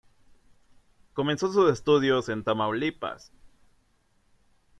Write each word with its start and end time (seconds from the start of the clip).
Comenzó 1.13 1.53
sus 1.53 1.71
estudios 1.71 2.27
en 2.29 2.43
Tamaulipas. 2.43 3.31